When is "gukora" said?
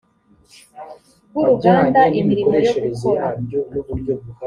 2.83-3.25